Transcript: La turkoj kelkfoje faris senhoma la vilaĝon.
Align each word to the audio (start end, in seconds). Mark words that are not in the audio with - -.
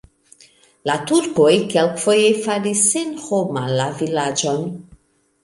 La 0.89 0.95
turkoj 1.11 1.51
kelkfoje 1.73 2.31
faris 2.47 2.81
senhoma 2.95 3.65
la 3.75 3.87
vilaĝon. 4.03 4.67